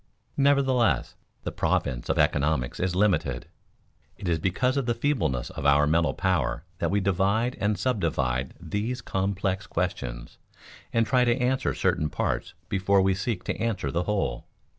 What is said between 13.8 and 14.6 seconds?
the whole.